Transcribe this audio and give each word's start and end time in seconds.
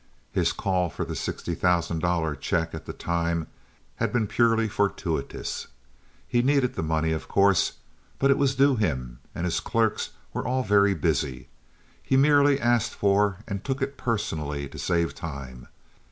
His 0.31 0.51
call 0.51 0.89
for 0.89 1.05
the 1.05 1.15
sixty 1.15 1.53
thousand 1.53 1.99
dollar 1.99 2.33
check 2.35 2.73
at 2.73 2.87
the 2.87 2.91
time 2.91 3.45
had 3.97 4.11
been 4.11 4.25
purely 4.25 4.67
fortuitous. 4.67 5.67
He 6.27 6.41
needed 6.41 6.73
the 6.73 6.81
money, 6.81 7.11
of 7.11 7.27
course, 7.27 7.73
but 8.17 8.31
it 8.31 8.37
was 8.39 8.55
due 8.55 8.75
him, 8.77 9.19
and 9.35 9.45
his 9.45 9.59
clerks 9.59 10.09
were 10.33 10.47
all 10.47 10.63
very 10.63 10.95
busy. 10.95 11.49
He 12.01 12.17
merely 12.17 12.59
asked 12.59 12.95
for 12.95 13.41
and 13.47 13.63
took 13.63 13.79
it 13.79 13.95
personally 13.95 14.67
to 14.69 14.79
save 14.79 15.13
time. 15.13 15.67